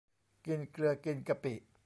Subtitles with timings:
[0.45, 1.53] กินเกลือกินกะปิ